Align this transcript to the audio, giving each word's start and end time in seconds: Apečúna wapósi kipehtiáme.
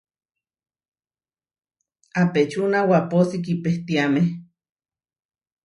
Apečúna 2.21 2.79
wapósi 2.89 3.37
kipehtiáme. 3.45 4.21